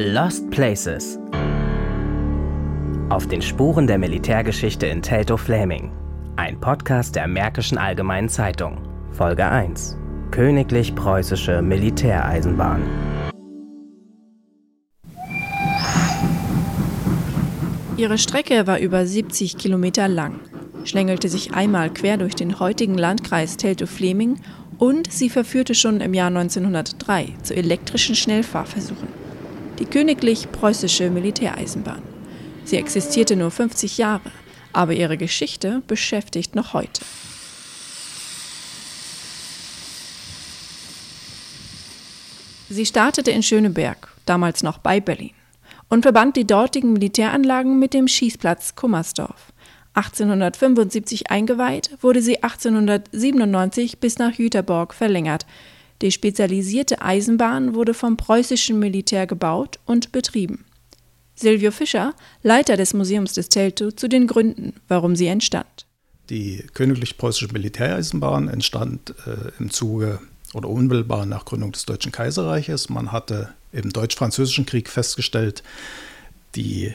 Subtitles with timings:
[0.00, 1.18] Lost Places.
[3.08, 5.90] Auf den Spuren der Militärgeschichte in Teltow-Fläming.
[6.36, 8.78] Ein Podcast der Märkischen Allgemeinen Zeitung.
[9.10, 9.96] Folge 1.
[10.30, 12.80] Königlich-preußische Militäreisenbahn.
[17.96, 20.38] Ihre Strecke war über 70 Kilometer lang,
[20.84, 24.36] schlängelte sich einmal quer durch den heutigen Landkreis Teltow-Fläming
[24.78, 29.17] und sie verführte schon im Jahr 1903 zu elektrischen Schnellfahrversuchen.
[29.78, 32.02] Die königlich-preußische Militäreisenbahn.
[32.64, 34.30] Sie existierte nur 50 Jahre,
[34.72, 37.02] aber ihre Geschichte beschäftigt noch heute.
[42.70, 45.32] Sie startete in Schöneberg, damals noch bei Berlin,
[45.88, 49.52] und verband die dortigen Militäranlagen mit dem Schießplatz Kummersdorf.
[49.94, 55.46] 1875 eingeweiht, wurde sie 1897 bis nach Jüterborg verlängert.
[56.00, 60.64] Die spezialisierte Eisenbahn wurde vom preußischen Militär gebaut und betrieben.
[61.34, 65.86] Silvio Fischer, Leiter des Museums des Teltow, zu den Gründen, warum sie entstand.
[66.30, 70.20] Die königlich-preußische Militäreisenbahn entstand äh, im Zuge
[70.52, 72.88] oder unmittelbar nach Gründung des Deutschen Kaiserreiches.
[72.88, 75.62] Man hatte im Deutsch-Französischen Krieg festgestellt,
[76.54, 76.94] die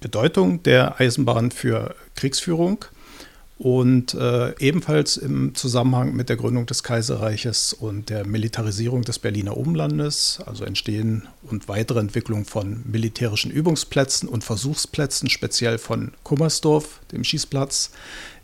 [0.00, 2.84] Bedeutung der Eisenbahn für Kriegsführung
[3.58, 9.56] und äh, ebenfalls im Zusammenhang mit der Gründung des Kaiserreiches und der Militarisierung des Berliner
[9.56, 17.24] Umlandes, also Entstehen und weitere Entwicklung von militärischen Übungsplätzen und Versuchsplätzen, speziell von Kummersdorf, dem
[17.24, 17.92] Schießplatz,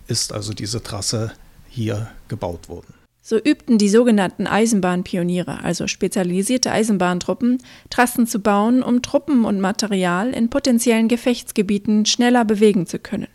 [0.07, 1.33] ist also diese Trasse
[1.69, 2.95] hier gebaut worden.
[3.25, 10.31] So übten die sogenannten Eisenbahnpioniere, also spezialisierte Eisenbahntruppen, Trassen zu bauen, um Truppen und Material
[10.31, 13.29] in potenziellen Gefechtsgebieten schneller bewegen zu können.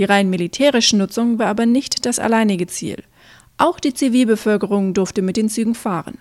[0.00, 3.04] Die rein militärische Nutzung war aber nicht das alleinige Ziel.
[3.58, 6.16] Auch die Zivilbevölkerung durfte mit den Zügen fahren.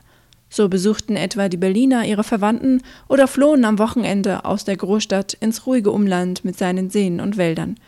[0.50, 5.66] So besuchten etwa die Berliner ihre Verwandten oder flohen am Wochenende aus der Großstadt ins
[5.66, 7.80] ruhige Umland mit seinen Seen und Wäldern.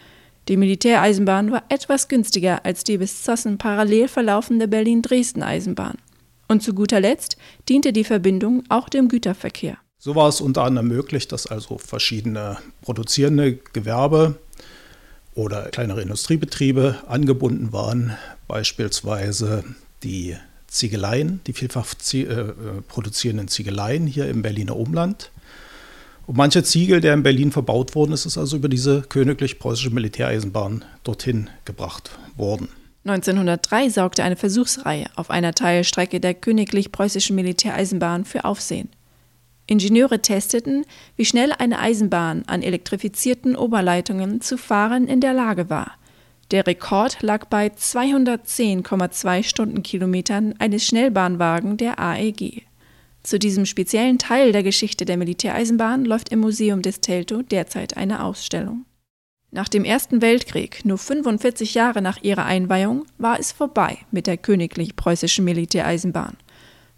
[0.47, 5.97] Die Militäreisenbahn war etwas günstiger als die bis Zossen parallel verlaufende Berlin-Dresden-Eisenbahn.
[6.47, 7.35] Und zu guter Letzt
[7.67, 9.75] diente die Verbindung auch dem Güterverkehr.
[9.97, 14.37] So war es unter anderem möglich, dass also verschiedene produzierende Gewerbe
[15.33, 19.63] oder kleinere Industriebetriebe angebunden waren, beispielsweise
[20.03, 20.35] die
[20.67, 22.53] Ziegeleien, die vielfach äh, äh,
[22.87, 25.31] produzierenden Ziegeleien hier im Berliner Umland
[26.27, 30.85] und mancher Ziegel, der in Berlin verbaut worden ist, ist also über diese königlich-preußische Militäreisenbahn
[31.03, 32.69] dorthin gebracht worden.
[33.03, 38.89] 1903 sorgte eine Versuchsreihe auf einer Teilstrecke der königlich-preußischen Militäreisenbahn für Aufsehen.
[39.67, 40.85] Ingenieure testeten,
[41.15, 45.97] wie schnell eine Eisenbahn an elektrifizierten Oberleitungen zu fahren in der Lage war.
[46.51, 52.63] Der Rekord lag bei 210,2 Stundenkilometern eines Schnellbahnwagen der AEG.
[53.23, 58.23] Zu diesem speziellen Teil der Geschichte der Militäreisenbahn läuft im Museum des Teltow derzeit eine
[58.23, 58.85] Ausstellung.
[59.51, 64.37] Nach dem Ersten Weltkrieg, nur 45 Jahre nach ihrer Einweihung, war es vorbei mit der
[64.37, 66.37] königlich-preußischen Militäreisenbahn.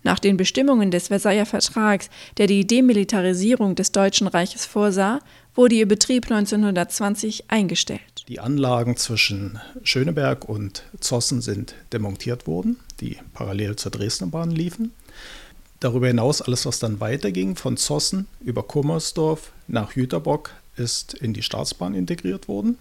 [0.03, 5.19] Nach den Bestimmungen des Versailler Vertrags, der die Demilitarisierung des Deutschen Reiches vorsah,
[5.55, 8.25] wurde ihr Betrieb 1920 eingestellt.
[8.27, 14.91] Die Anlagen zwischen Schöneberg und Zossen sind demontiert worden, die parallel zur Dresdner Bahn liefen.
[15.79, 21.43] Darüber hinaus alles, was dann weiterging, von Zossen über Kummersdorf nach Jüterbock, ist in die
[21.43, 22.77] Staatsbahn integriert worden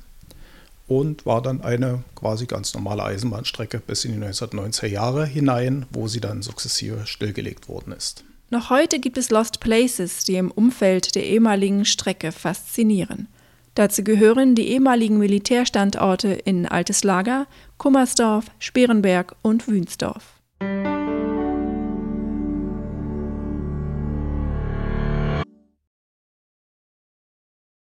[0.99, 6.09] und war dann eine quasi ganz normale Eisenbahnstrecke bis in die 1990er Jahre hinein, wo
[6.09, 8.25] sie dann sukzessive stillgelegt worden ist.
[8.51, 13.29] Noch heute gibt es Lost Places, die im Umfeld der ehemaligen Strecke faszinieren.
[13.75, 17.47] Dazu gehören die ehemaligen Militärstandorte in Altes Lager,
[17.79, 20.35] Kummersdorf, Sperenberg und Wünsdorf.